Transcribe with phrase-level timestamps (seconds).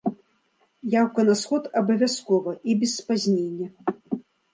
[0.99, 3.67] Яўка на сход абавязкова і без спазнення.